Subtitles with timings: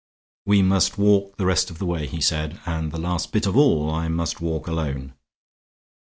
[0.47, 3.55] "We must walk the rest of the way," he said, "and the last bit of
[3.55, 5.13] all I must walk alone."